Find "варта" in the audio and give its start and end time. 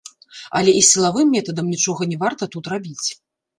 2.25-2.51